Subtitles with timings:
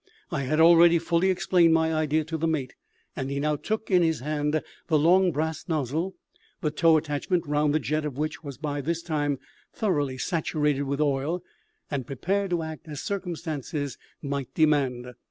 [0.31, 2.73] I had already fully explained my idea to the mate,
[3.15, 6.15] and he now took in his hand the long brass nozzle
[6.61, 9.37] the tow attachment round the jet of which was by this time
[9.71, 11.43] thoroughly saturated with oil
[11.91, 15.13] and prepared to act as circumstances might demand.